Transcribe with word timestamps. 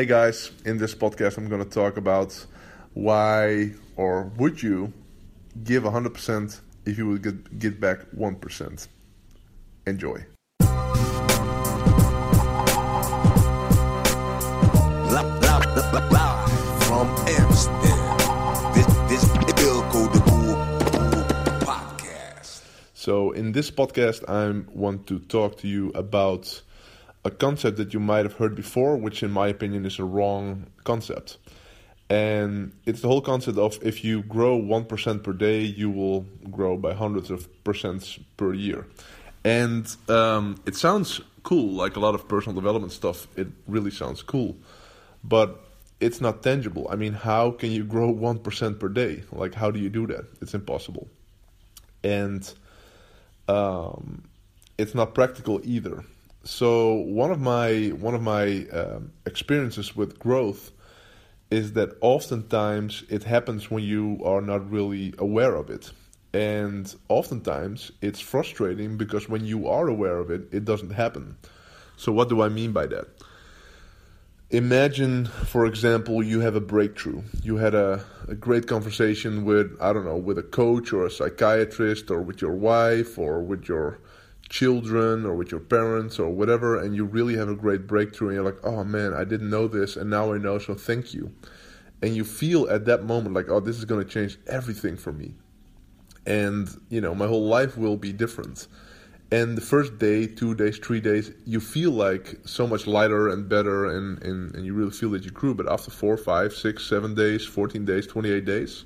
Hey 0.00 0.06
guys, 0.06 0.50
in 0.64 0.78
this 0.78 0.94
podcast, 0.94 1.36
I'm 1.36 1.50
going 1.50 1.62
to 1.62 1.68
talk 1.68 1.98
about 1.98 2.32
why 2.94 3.72
or 3.96 4.32
would 4.38 4.62
you 4.62 4.94
give 5.62 5.82
100% 5.82 6.60
if 6.86 6.96
you 6.96 7.06
would 7.06 7.22
get, 7.22 7.58
get 7.58 7.78
back 7.78 7.98
1%. 8.16 8.88
Enjoy. 9.86 10.24
From 16.86 17.08
Amsterdam, 17.28 18.72
this, 19.10 19.28
de 19.28 19.52
Boer 19.52 19.84
podcast. 21.60 22.64
So, 22.94 23.32
in 23.32 23.52
this 23.52 23.70
podcast, 23.70 24.26
I 24.26 24.64
want 24.72 25.06
to 25.08 25.18
talk 25.18 25.58
to 25.58 25.68
you 25.68 25.90
about 25.90 26.62
a 27.24 27.30
concept 27.30 27.76
that 27.76 27.92
you 27.92 28.00
might 28.00 28.24
have 28.24 28.34
heard 28.34 28.54
before, 28.54 28.96
which, 28.96 29.22
in 29.22 29.30
my 29.30 29.48
opinion, 29.48 29.84
is 29.84 29.98
a 29.98 30.04
wrong 30.04 30.66
concept. 30.84 31.38
And 32.08 32.72
it's 32.86 33.02
the 33.02 33.08
whole 33.08 33.20
concept 33.20 33.56
of 33.56 33.78
if 33.82 34.02
you 34.02 34.22
grow 34.22 34.60
1% 34.60 35.22
per 35.22 35.32
day, 35.32 35.60
you 35.60 35.90
will 35.90 36.22
grow 36.50 36.76
by 36.76 36.94
hundreds 36.94 37.30
of 37.30 37.48
percents 37.62 38.18
per 38.36 38.52
year. 38.52 38.86
And 39.44 39.94
um, 40.08 40.56
it 40.66 40.74
sounds 40.74 41.20
cool, 41.42 41.72
like 41.72 41.96
a 41.96 42.00
lot 42.00 42.14
of 42.14 42.26
personal 42.26 42.54
development 42.54 42.92
stuff. 42.92 43.28
It 43.36 43.48
really 43.68 43.90
sounds 43.90 44.22
cool. 44.22 44.56
But 45.22 45.60
it's 46.00 46.20
not 46.20 46.42
tangible. 46.42 46.88
I 46.90 46.96
mean, 46.96 47.12
how 47.12 47.52
can 47.52 47.70
you 47.70 47.84
grow 47.84 48.12
1% 48.12 48.80
per 48.80 48.88
day? 48.88 49.22
Like, 49.30 49.54
how 49.54 49.70
do 49.70 49.78
you 49.78 49.90
do 49.90 50.06
that? 50.08 50.24
It's 50.40 50.54
impossible. 50.54 51.08
And 52.02 52.52
um, 53.46 54.24
it's 54.78 54.94
not 54.94 55.14
practical 55.14 55.60
either. 55.62 56.04
So 56.44 56.94
one 56.94 57.30
of 57.30 57.40
my 57.40 57.88
one 57.88 58.14
of 58.14 58.22
my 58.22 58.66
um, 58.72 59.12
experiences 59.26 59.94
with 59.94 60.18
growth 60.18 60.72
is 61.50 61.74
that 61.74 61.96
oftentimes 62.00 63.04
it 63.08 63.24
happens 63.24 63.70
when 63.70 63.82
you 63.82 64.20
are 64.24 64.40
not 64.40 64.70
really 64.70 65.12
aware 65.18 65.54
of 65.54 65.68
it, 65.68 65.92
and 66.32 66.94
oftentimes 67.08 67.92
it's 68.00 68.20
frustrating 68.20 68.96
because 68.96 69.28
when 69.28 69.44
you 69.44 69.68
are 69.68 69.88
aware 69.88 70.18
of 70.18 70.30
it, 70.30 70.48
it 70.52 70.64
doesn't 70.64 70.90
happen. 70.90 71.36
So 71.96 72.12
what 72.12 72.28
do 72.30 72.40
I 72.40 72.48
mean 72.48 72.72
by 72.72 72.86
that? 72.86 73.08
Imagine, 74.50 75.26
for 75.26 75.66
example, 75.66 76.22
you 76.22 76.40
have 76.40 76.56
a 76.56 76.60
breakthrough. 76.60 77.22
You 77.42 77.58
had 77.58 77.74
a, 77.74 78.04
a 78.26 78.34
great 78.34 78.66
conversation 78.66 79.44
with, 79.44 79.76
I 79.80 79.92
don't 79.92 80.04
know, 80.04 80.16
with 80.16 80.38
a 80.38 80.42
coach 80.42 80.92
or 80.92 81.06
a 81.06 81.10
psychiatrist 81.10 82.10
or 82.10 82.20
with 82.20 82.40
your 82.40 82.54
wife 82.54 83.16
or 83.16 83.42
with 83.42 83.68
your 83.68 84.00
children 84.50 85.24
or 85.24 85.34
with 85.34 85.50
your 85.50 85.60
parents 85.60 86.18
or 86.18 86.28
whatever, 86.28 86.78
and 86.78 86.94
you 86.94 87.04
really 87.04 87.36
have 87.36 87.48
a 87.48 87.54
great 87.54 87.86
breakthrough, 87.86 88.28
and 88.28 88.34
you're 88.34 88.44
like, 88.44 88.62
oh 88.64 88.84
man, 88.84 89.14
I 89.14 89.24
didn't 89.24 89.48
know 89.48 89.66
this, 89.66 89.96
and 89.96 90.10
now 90.10 90.34
I 90.34 90.38
know, 90.38 90.58
so 90.58 90.74
thank 90.74 91.14
you. 91.14 91.32
And 92.02 92.14
you 92.14 92.24
feel 92.24 92.68
at 92.68 92.84
that 92.86 93.04
moment 93.04 93.34
like, 93.34 93.48
oh, 93.48 93.60
this 93.60 93.78
is 93.78 93.84
going 93.84 94.04
to 94.04 94.10
change 94.10 94.38
everything 94.46 94.96
for 94.96 95.12
me. 95.12 95.34
And, 96.26 96.68
you 96.88 97.00
know, 97.00 97.14
my 97.14 97.26
whole 97.26 97.46
life 97.46 97.76
will 97.76 97.96
be 97.96 98.12
different. 98.12 98.66
And 99.32 99.56
the 99.56 99.62
first 99.62 99.98
day, 99.98 100.26
two 100.26 100.56
days, 100.56 100.78
three 100.78 101.00
days, 101.00 101.30
you 101.46 101.60
feel 101.60 101.92
like 101.92 102.40
so 102.44 102.66
much 102.66 102.86
lighter 102.86 103.28
and 103.28 103.48
better, 103.48 103.86
and, 103.86 104.20
and, 104.22 104.54
and 104.56 104.66
you 104.66 104.74
really 104.74 104.90
feel 104.90 105.10
that 105.10 105.24
you 105.24 105.30
grew. 105.30 105.54
But 105.54 105.70
after 105.70 105.90
four, 105.90 106.16
five, 106.16 106.52
six, 106.52 106.84
seven 106.86 107.14
days, 107.14 107.46
14 107.46 107.84
days, 107.84 108.06
28 108.08 108.44
days, 108.44 108.84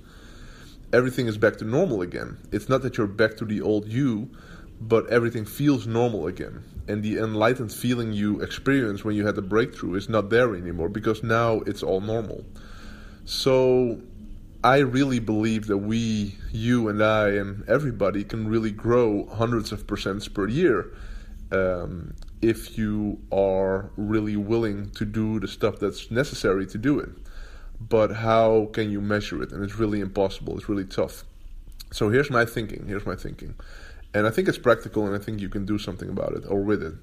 everything 0.92 1.26
is 1.26 1.38
back 1.38 1.56
to 1.58 1.64
normal 1.64 2.02
again. 2.02 2.36
It's 2.52 2.68
not 2.68 2.82
that 2.82 2.98
you're 2.98 3.06
back 3.06 3.36
to 3.38 3.46
the 3.46 3.62
old 3.62 3.88
you, 3.88 4.30
but 4.80 5.06
everything 5.08 5.44
feels 5.44 5.86
normal 5.86 6.26
again. 6.26 6.64
And 6.86 7.02
the 7.02 7.18
enlightened 7.18 7.72
feeling 7.72 8.12
you 8.12 8.40
experience 8.40 9.04
when 9.04 9.16
you 9.16 9.26
had 9.26 9.36
the 9.36 9.42
breakthrough 9.42 9.94
is 9.94 10.08
not 10.08 10.30
there 10.30 10.54
anymore 10.54 10.88
because 10.88 11.22
now 11.22 11.60
it's 11.60 11.82
all 11.82 12.00
normal. 12.00 12.44
So 13.24 14.00
I 14.62 14.78
really 14.78 15.18
believe 15.18 15.66
that 15.68 15.78
we, 15.78 16.36
you 16.52 16.88
and 16.88 17.02
I, 17.02 17.28
and 17.28 17.66
everybody 17.68 18.24
can 18.24 18.48
really 18.48 18.70
grow 18.70 19.26
hundreds 19.26 19.72
of 19.72 19.86
percents 19.86 20.32
per 20.32 20.46
year 20.48 20.94
um, 21.50 22.14
if 22.42 22.76
you 22.76 23.18
are 23.32 23.90
really 23.96 24.36
willing 24.36 24.90
to 24.90 25.06
do 25.06 25.40
the 25.40 25.48
stuff 25.48 25.78
that's 25.78 26.10
necessary 26.10 26.66
to 26.66 26.78
do 26.78 26.98
it. 26.98 27.10
But 27.80 28.16
how 28.16 28.70
can 28.72 28.90
you 28.90 29.00
measure 29.00 29.42
it? 29.42 29.52
And 29.52 29.64
it's 29.64 29.76
really 29.76 30.00
impossible, 30.00 30.56
it's 30.58 30.68
really 30.68 30.84
tough. 30.84 31.24
So 31.92 32.10
here's 32.10 32.30
my 32.30 32.44
thinking. 32.44 32.86
Here's 32.86 33.06
my 33.06 33.14
thinking 33.14 33.54
and 34.14 34.26
I 34.26 34.30
think 34.30 34.48
it's 34.48 34.58
practical, 34.58 35.06
and 35.06 35.14
I 35.14 35.18
think 35.18 35.40
you 35.40 35.48
can 35.48 35.66
do 35.66 35.76
something 35.76 36.08
about 36.08 36.32
it 36.34 36.44
or 36.48 36.62
with 36.62 36.82
it. 36.82 36.94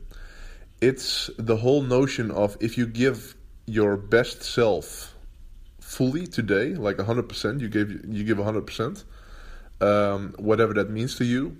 It's 0.79 1.29
the 1.37 1.57
whole 1.57 1.83
notion 1.83 2.31
of 2.31 2.57
if 2.61 2.77
you 2.77 2.87
give 2.87 3.35
your 3.67 3.97
best 3.97 4.41
self 4.41 5.13
fully 5.79 6.25
today, 6.25 6.73
like 6.73 6.99
hundred 6.99 7.27
percent, 7.27 7.59
you 7.61 7.67
give 7.67 7.91
you 7.91 8.23
give 8.23 8.37
hundred 8.37 8.59
um, 8.59 8.65
percent, 8.65 9.03
whatever 10.39 10.73
that 10.73 10.89
means 10.89 11.15
to 11.17 11.25
you, 11.25 11.57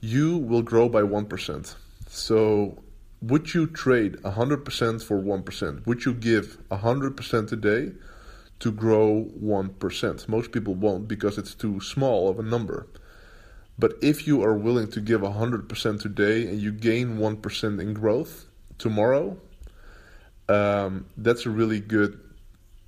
you 0.00 0.38
will 0.38 0.62
grow 0.62 0.88
by 0.88 1.02
one 1.02 1.26
percent. 1.26 1.76
So, 2.08 2.82
would 3.20 3.54
you 3.54 3.66
trade 3.66 4.16
hundred 4.24 4.64
percent 4.64 5.02
for 5.02 5.18
one 5.18 5.42
percent? 5.42 5.86
Would 5.86 6.06
you 6.06 6.14
give 6.14 6.58
hundred 6.72 7.16
percent 7.16 7.50
today 7.50 7.92
to 8.60 8.72
grow 8.72 9.24
one 9.24 9.68
percent? 9.68 10.26
Most 10.28 10.52
people 10.52 10.74
won't 10.74 11.06
because 11.06 11.36
it's 11.36 11.54
too 11.54 11.80
small 11.80 12.28
of 12.30 12.38
a 12.38 12.42
number. 12.42 12.88
But 13.78 13.94
if 14.00 14.26
you 14.26 14.42
are 14.42 14.54
willing 14.54 14.90
to 14.92 15.00
give 15.00 15.20
100% 15.20 16.00
today 16.00 16.46
and 16.46 16.60
you 16.60 16.72
gain 16.72 17.18
1% 17.18 17.80
in 17.80 17.94
growth 17.94 18.46
tomorrow, 18.78 19.36
um, 20.48 21.06
that's 21.16 21.44
a 21.44 21.50
really 21.50 21.80
good, 21.80 22.18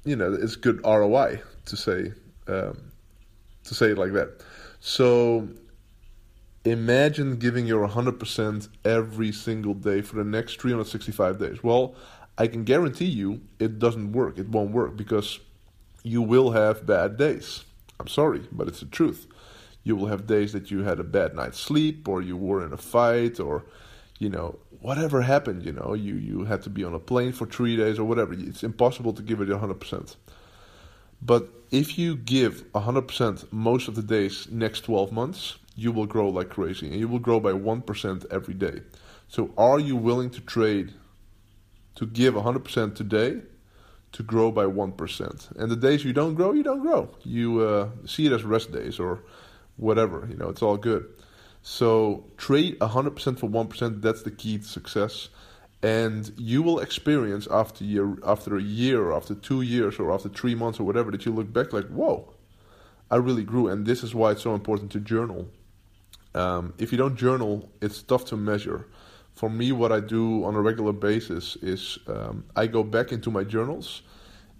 you 0.04 0.16
know, 0.16 0.32
it's 0.32 0.56
good 0.56 0.80
ROI 0.84 1.42
to 1.66 1.76
say, 1.76 2.12
um, 2.46 2.92
to 3.64 3.74
say 3.74 3.90
it 3.90 3.98
like 3.98 4.12
that. 4.12 4.42
So 4.80 5.48
imagine 6.64 7.36
giving 7.36 7.66
your 7.66 7.86
100% 7.86 8.68
every 8.84 9.32
single 9.32 9.74
day 9.74 10.00
for 10.00 10.16
the 10.16 10.24
next 10.24 10.58
365 10.60 11.38
days. 11.38 11.62
Well, 11.62 11.96
I 12.38 12.46
can 12.46 12.64
guarantee 12.64 13.06
you 13.06 13.42
it 13.58 13.78
doesn't 13.78 14.12
work. 14.12 14.38
It 14.38 14.48
won't 14.48 14.70
work 14.70 14.96
because 14.96 15.40
you 16.02 16.22
will 16.22 16.52
have 16.52 16.86
bad 16.86 17.18
days. 17.18 17.64
I'm 18.00 18.08
sorry, 18.08 18.46
but 18.52 18.68
it's 18.68 18.80
the 18.80 18.86
truth 18.86 19.26
you 19.88 19.96
will 19.96 20.06
have 20.06 20.26
days 20.26 20.52
that 20.52 20.70
you 20.70 20.82
had 20.82 21.00
a 21.00 21.04
bad 21.04 21.34
night's 21.34 21.58
sleep 21.58 22.06
or 22.06 22.20
you 22.20 22.36
were 22.36 22.64
in 22.64 22.72
a 22.74 22.76
fight 22.76 23.40
or 23.40 23.64
you 24.18 24.28
know 24.28 24.58
whatever 24.80 25.22
happened 25.22 25.64
you 25.64 25.72
know 25.72 25.94
you 25.94 26.14
you 26.14 26.44
had 26.44 26.62
to 26.62 26.70
be 26.70 26.84
on 26.84 26.94
a 26.94 26.98
plane 26.98 27.32
for 27.32 27.46
3 27.46 27.76
days 27.76 27.98
or 27.98 28.04
whatever. 28.04 28.34
It's 28.34 28.62
impossible 28.62 29.14
to 29.14 29.22
give 29.22 29.40
it 29.40 29.48
100% 29.48 30.16
but 31.22 31.48
if 31.70 31.98
you 31.98 32.16
give 32.16 32.70
100% 32.72 33.52
most 33.52 33.88
of 33.88 33.94
the 33.94 34.02
days 34.02 34.46
next 34.50 34.82
12 34.82 35.10
months 35.10 35.58
you 35.74 35.90
will 35.90 36.06
grow 36.06 36.28
like 36.28 36.50
crazy 36.50 36.86
and 36.88 36.96
you 37.00 37.08
will 37.08 37.18
grow 37.18 37.40
by 37.40 37.52
1% 37.52 38.26
every 38.30 38.54
day. 38.54 38.82
So 39.28 39.50
are 39.56 39.78
you 39.78 39.96
willing 39.96 40.30
to 40.30 40.40
trade 40.40 40.92
to 41.96 42.06
give 42.06 42.34
100% 42.34 42.94
today 42.94 43.40
to 44.12 44.22
grow 44.22 44.50
by 44.50 44.64
1% 44.64 45.56
and 45.58 45.70
the 45.70 45.76
days 45.76 46.04
you 46.04 46.12
don't 46.12 46.34
grow 46.34 46.52
you 46.52 46.62
don't 46.62 46.82
grow. 46.82 47.08
You 47.24 47.60
uh, 47.60 47.88
see 48.06 48.26
it 48.26 48.32
as 48.32 48.42
rest 48.44 48.72
days 48.72 48.98
or 48.98 49.22
whatever. 49.78 50.26
You 50.30 50.36
know, 50.36 50.50
it's 50.50 50.62
all 50.62 50.76
good. 50.76 51.06
So 51.62 52.24
trade 52.36 52.78
100% 52.78 53.38
for 53.38 53.48
1%. 53.48 54.02
That's 54.02 54.22
the 54.22 54.30
key 54.30 54.58
to 54.58 54.64
success. 54.64 55.28
And 55.82 56.32
you 56.36 56.62
will 56.62 56.80
experience 56.80 57.46
after 57.50 57.84
year, 57.84 58.18
after 58.26 58.56
a 58.56 58.62
year, 58.62 59.12
after 59.12 59.34
two 59.34 59.62
years, 59.62 59.98
or 59.98 60.12
after 60.12 60.28
three 60.28 60.54
months, 60.54 60.80
or 60.80 60.84
whatever, 60.84 61.10
that 61.12 61.24
you 61.24 61.32
look 61.32 61.52
back 61.52 61.72
like, 61.72 61.86
whoa, 61.86 62.32
I 63.10 63.16
really 63.16 63.44
grew. 63.44 63.68
And 63.68 63.86
this 63.86 64.02
is 64.02 64.14
why 64.14 64.32
it's 64.32 64.42
so 64.42 64.54
important 64.54 64.90
to 64.92 65.00
journal. 65.00 65.48
Um, 66.34 66.74
if 66.78 66.90
you 66.92 66.98
don't 66.98 67.16
journal, 67.16 67.70
it's 67.80 68.02
tough 68.02 68.24
to 68.26 68.36
measure. 68.36 68.88
For 69.34 69.48
me, 69.48 69.70
what 69.70 69.92
I 69.92 70.00
do 70.00 70.44
on 70.44 70.56
a 70.56 70.60
regular 70.60 70.92
basis 70.92 71.54
is 71.56 71.98
um, 72.08 72.44
I 72.56 72.66
go 72.66 72.82
back 72.82 73.12
into 73.12 73.30
my 73.30 73.44
journals 73.44 74.02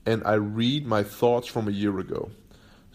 and 0.07 0.23
I 0.25 0.35
read 0.35 0.87
my 0.87 1.03
thoughts 1.03 1.49
from 1.49 1.67
a 1.67 1.73
year 1.73 1.99
ago. 1.99 2.31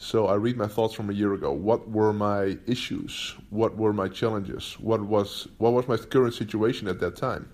So 0.03 0.27
I 0.27 0.35
read 0.35 0.57
my 0.57 0.67
thoughts 0.67 0.93
from 0.93 1.09
a 1.09 1.13
year 1.13 1.33
ago. 1.33 1.53
What 1.53 1.89
were 1.89 2.11
my 2.11 2.57
issues? 2.67 3.35
What 3.51 3.77
were 3.77 3.93
my 3.93 4.09
challenges? 4.09 4.73
What 4.81 5.01
was 5.01 5.47
what 5.59 5.71
was 5.71 5.87
my 5.87 5.95
current 5.95 6.33
situation 6.33 6.89
at 6.89 6.99
that 6.99 7.15
time? 7.15 7.49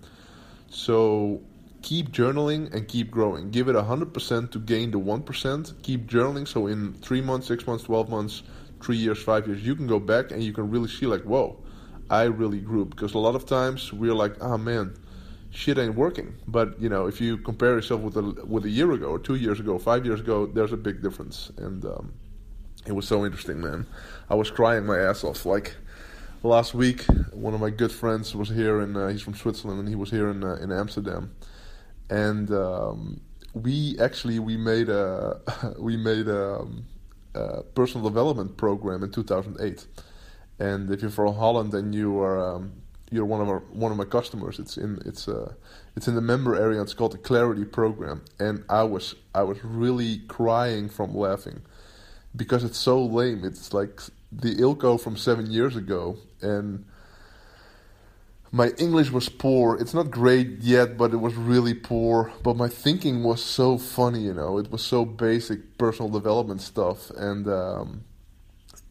So 0.67 1.43
keep 1.83 2.09
journaling 2.11 2.73
and 2.73 2.87
keep 2.87 3.11
growing. 3.11 3.51
Give 3.51 3.69
it 3.69 3.75
100% 3.75 4.51
to 4.51 4.59
gain 4.59 4.89
the 4.89 4.97
1%. 4.97 5.83
Keep 5.83 6.07
journaling 6.07 6.47
so 6.47 6.65
in 6.65 6.93
3 6.93 7.21
months, 7.21 7.45
6 7.45 7.67
months, 7.67 7.83
12 7.83 8.09
months, 8.09 8.41
3 8.81 8.97
years, 8.97 9.21
5 9.21 9.47
years 9.47 9.63
you 9.63 9.75
can 9.75 9.85
go 9.85 9.99
back 9.99 10.31
and 10.31 10.41
you 10.43 10.51
can 10.51 10.71
really 10.71 10.89
see 10.89 11.05
like, 11.05 11.21
"Whoa, 11.21 11.55
I 12.09 12.23
really 12.23 12.61
grew." 12.61 12.85
Because 12.85 13.13
a 13.13 13.19
lot 13.19 13.35
of 13.35 13.45
times 13.45 13.93
we're 13.93 14.19
like, 14.23 14.35
"Ah, 14.41 14.53
oh, 14.53 14.57
man, 14.57 14.95
shit 15.51 15.77
ain't 15.77 15.95
working." 15.95 16.33
But, 16.47 16.81
you 16.81 16.89
know, 16.89 17.05
if 17.05 17.21
you 17.21 17.37
compare 17.37 17.73
yourself 17.75 18.01
with 18.01 18.17
a 18.17 18.23
with 18.53 18.65
a 18.65 18.73
year 18.79 18.91
ago 18.91 19.07
or 19.15 19.19
2 19.19 19.35
years 19.35 19.59
ago, 19.59 19.77
5 19.77 20.03
years 20.03 20.19
ago, 20.19 20.47
there's 20.47 20.73
a 20.73 20.81
big 20.89 21.03
difference. 21.03 21.51
And 21.57 21.85
um, 21.85 22.11
it 22.85 22.93
was 22.93 23.07
so 23.07 23.25
interesting, 23.25 23.61
man. 23.61 23.85
I 24.29 24.35
was 24.35 24.49
crying 24.51 24.85
my 24.85 24.97
ass 24.97 25.23
off. 25.23 25.45
Like 25.45 25.75
last 26.43 26.73
week, 26.73 27.03
one 27.31 27.53
of 27.53 27.59
my 27.59 27.69
good 27.69 27.91
friends 27.91 28.35
was 28.35 28.49
here, 28.49 28.79
and 28.79 28.95
uh, 28.95 29.07
he's 29.07 29.21
from 29.21 29.35
Switzerland, 29.35 29.79
and 29.79 29.89
he 29.89 29.95
was 29.95 30.09
here 30.09 30.29
in 30.29 30.43
uh, 30.43 30.55
in 30.55 30.71
Amsterdam, 30.71 31.35
and 32.09 32.51
um, 32.51 33.21
we 33.53 33.97
actually 33.99 34.39
we 34.39 34.57
made 34.57 34.89
a 34.89 35.39
we 35.79 35.97
made 35.97 36.27
a, 36.27 36.59
um, 36.59 36.85
a 37.35 37.63
personal 37.63 38.07
development 38.07 38.57
program 38.57 39.03
in 39.03 39.11
2008. 39.11 39.85
And 40.61 40.91
if 40.91 41.01
you're 41.01 41.09
from 41.09 41.35
Holland 41.35 41.73
and 41.73 41.95
you 41.95 42.19
are 42.19 42.55
um, 42.55 42.73
you're 43.11 43.25
one 43.25 43.41
of 43.41 43.47
our 43.49 43.59
one 43.71 43.91
of 43.91 43.97
my 43.97 44.05
customers, 44.05 44.59
it's 44.59 44.77
in 44.77 45.01
it's 45.05 45.27
uh 45.27 45.53
it's 45.95 46.07
in 46.07 46.15
the 46.15 46.21
member 46.21 46.55
area. 46.55 46.81
It's 46.81 46.93
called 46.93 47.13
the 47.13 47.17
Clarity 47.17 47.65
Program, 47.65 48.23
and 48.39 48.63
I 48.69 48.83
was 48.83 49.15
I 49.33 49.43
was 49.43 49.63
really 49.63 50.19
crying 50.27 50.89
from 50.89 51.15
laughing 51.15 51.61
because 52.39 52.63
it's 52.63 52.79
so 52.79 53.03
lame. 53.03 53.43
It's 53.43 53.71
like 53.73 54.01
the 54.31 54.55
Eelco 54.55 54.99
from 54.99 55.15
seven 55.17 55.51
years 55.51 55.75
ago, 55.75 56.17
and 56.41 56.85
my 58.51 58.69
English 58.79 59.11
was 59.11 59.29
poor. 59.29 59.77
It's 59.77 59.93
not 59.93 60.09
great 60.09 60.61
yet, 60.61 60.97
but 60.97 61.13
it 61.13 61.17
was 61.17 61.35
really 61.35 61.75
poor. 61.75 62.31
But 62.41 62.55
my 62.55 62.69
thinking 62.69 63.23
was 63.23 63.43
so 63.43 63.77
funny, 63.77 64.21
you 64.21 64.33
know. 64.33 64.57
It 64.57 64.71
was 64.71 64.81
so 64.81 65.05
basic 65.05 65.77
personal 65.77 66.09
development 66.09 66.61
stuff, 66.61 67.11
and 67.11 67.47
um, 67.47 68.05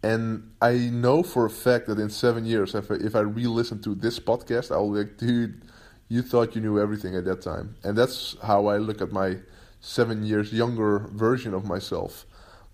and 0.02 0.52
I 0.62 0.74
know 0.74 1.24
for 1.24 1.46
a 1.46 1.50
fact 1.50 1.86
that 1.86 1.98
in 1.98 2.10
seven 2.10 2.44
years, 2.44 2.74
if 2.76 2.90
I, 2.90 2.94
if 2.94 3.16
I 3.16 3.20
re-listen 3.20 3.82
to 3.82 3.96
this 3.96 4.20
podcast, 4.20 4.70
I'll 4.70 4.92
be 4.92 4.98
like, 4.98 5.16
dude, 5.16 5.62
you 6.08 6.22
thought 6.22 6.54
you 6.54 6.60
knew 6.60 6.78
everything 6.78 7.16
at 7.16 7.24
that 7.24 7.40
time, 7.40 7.74
and 7.82 7.96
that's 7.96 8.36
how 8.44 8.66
I 8.66 8.76
look 8.76 9.00
at 9.00 9.10
my 9.10 9.38
seven 9.80 10.24
years 10.24 10.52
younger 10.52 10.98
version 10.98 11.54
of 11.54 11.64
myself. 11.64 12.26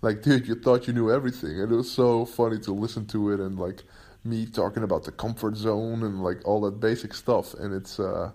Like, 0.05 0.21
dude, 0.21 0.47
you 0.47 0.53
thought 0.53 0.85
you 0.85 0.93
knew 0.93 1.09
everything, 1.09 1.59
and 1.59 1.71
it 1.71 1.75
was 1.75 1.91
so 1.91 2.25
funny 2.25 2.59
to 2.59 2.71
listen 2.71 3.07
to 3.07 3.31
it 3.31 3.39
and 3.39 3.57
like 3.57 3.81
me 4.23 4.45
talking 4.45 4.83
about 4.83 5.03
the 5.03 5.11
comfort 5.11 5.55
zone 5.55 6.03
and 6.03 6.23
like 6.23 6.47
all 6.47 6.61
that 6.61 6.79
basic 6.79 7.11
stuff. 7.15 7.55
And 7.55 7.73
it's 7.73 7.99
uh 7.99 8.29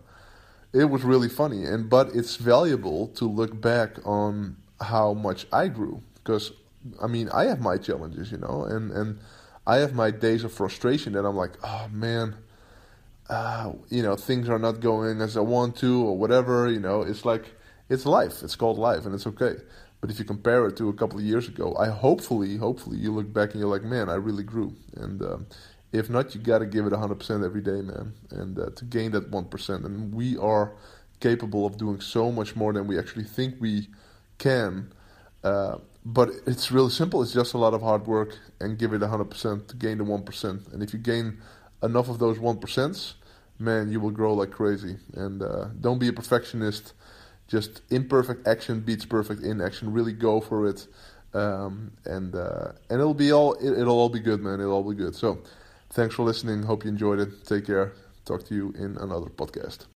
it 0.73 0.87
was 0.87 1.05
really 1.05 1.29
funny. 1.29 1.65
And 1.65 1.89
but 1.89 2.09
it's 2.13 2.35
valuable 2.35 3.07
to 3.19 3.25
look 3.25 3.61
back 3.61 4.05
on 4.05 4.57
how 4.81 5.15
much 5.15 5.47
I 5.53 5.69
grew. 5.69 6.03
Because 6.15 6.51
I 7.01 7.07
mean 7.07 7.29
I 7.29 7.45
have 7.45 7.61
my 7.61 7.77
challenges 7.77 8.33
you 8.33 8.39
know? 8.39 8.65
And 8.65 8.91
and 8.91 9.21
I 9.65 9.77
have 9.77 9.95
my 9.95 10.11
days 10.11 10.43
of 10.43 10.53
frustration 10.53 11.13
that 11.13 11.25
I'm 11.25 11.37
like 11.37 11.53
oh 11.63 11.87
man 11.93 12.35
uh, 13.29 13.75
you 13.91 14.03
know 14.03 14.17
things 14.17 14.49
are 14.49 14.59
not 14.59 14.81
going 14.81 15.21
as 15.21 15.37
I 15.37 15.41
want 15.41 15.77
to 15.77 16.05
or 16.05 16.19
whatever 16.19 16.69
you 16.69 16.81
know? 16.81 17.03
It's 17.03 17.25
like 17.25 17.45
it's 17.89 18.07
life. 18.07 18.43
It's 18.43 18.57
called 18.57 18.77
life 18.77 19.07
and 19.07 19.15
it's 19.15 19.29
okay 19.29 19.55
but 20.00 20.11
if 20.11 20.19
you 20.19 20.25
compare 20.25 20.67
it 20.67 20.76
to 20.76 20.88
a 20.88 20.93
couple 20.94 21.19
of 21.19 21.25
years 21.25 21.49
ago 21.49 21.76
I 21.79 21.88
hopefully 21.88 22.56
hopefully 22.56 22.99
you 22.99 23.12
look 23.12 23.32
back 23.32 23.52
and 23.52 23.61
you're 23.61 23.70
like 23.70 23.85
man 23.85 24.08
I 24.08 24.14
really 24.14 24.44
grew 24.44 24.75
and 24.97 25.23
um, 25.23 25.47
if 25.93 26.08
not, 26.08 26.35
you 26.35 26.41
got 26.41 26.58
to 26.58 26.67
give 26.67 26.87
it 26.87 26.93
100% 26.93 27.44
every 27.44 27.61
day, 27.61 27.81
man. 27.82 28.12
And 28.31 28.58
uh, 28.58 28.70
to 28.76 28.85
gain 28.85 29.11
that 29.12 29.31
1%. 29.31 29.85
And 29.85 30.14
we 30.14 30.37
are 30.37 30.73
capable 31.19 31.67
of 31.67 31.76
doing 31.76 32.00
so 32.00 32.31
much 32.31 32.55
more 32.55 32.73
than 32.73 32.87
we 32.87 32.99
actually 32.99 33.25
think 33.25 33.56
we 33.61 33.88
can. 34.38 34.93
Uh, 35.43 35.79
but 36.05 36.31
it's 36.47 36.70
really 36.70 36.91
simple. 36.91 37.23
It's 37.23 37.32
just 37.32 37.55
a 37.55 37.58
lot 37.58 37.75
of 37.75 37.82
hard 37.82 38.06
work 38.06 38.38
and 38.61 38.79
give 38.79 38.93
it 38.93 39.00
100% 39.00 39.67
to 39.67 39.76
gain 39.76 39.99
the 39.99 40.05
1%. 40.05 40.73
And 40.73 40.82
if 40.82 40.93
you 40.93 40.99
gain 40.99 41.38
enough 41.82 42.08
of 42.08 42.19
those 42.19 42.38
1%, 42.38 43.14
man, 43.58 43.91
you 43.91 44.00
will 44.00 44.11
grow 44.11 44.32
like 44.35 44.52
crazy. 44.52 44.97
And 45.14 45.43
uh, 45.43 45.67
don't 45.81 45.99
be 45.99 46.08
a 46.08 46.12
perfectionist. 46.12 46.93
Just 47.50 47.82
imperfect 47.91 48.47
action 48.47 48.81
beats 48.81 49.05
perfect 49.05 49.43
inaction. 49.43 49.93
Really 49.93 50.12
go 50.12 50.41
for 50.41 50.69
it. 50.69 50.87
Um, 51.35 51.93
and 52.06 52.35
uh, 52.35 52.73
and 52.88 53.00
it'll 53.00 53.14
be 53.14 53.32
all 53.32 53.55
it, 53.55 53.79
it'll 53.79 53.99
all 53.99 54.08
be 54.08 54.20
good, 54.20 54.41
man. 54.41 54.61
It'll 54.61 54.73
all 54.73 54.88
be 54.88 54.97
good. 54.97 55.14
So 55.14 55.38
Thanks 55.93 56.14
for 56.14 56.23
listening. 56.23 56.62
Hope 56.62 56.85
you 56.85 56.91
enjoyed 56.91 57.19
it. 57.19 57.44
Take 57.44 57.67
care. 57.67 57.93
Talk 58.25 58.44
to 58.44 58.55
you 58.55 58.73
in 58.79 58.97
another 58.99 59.26
podcast. 59.26 59.87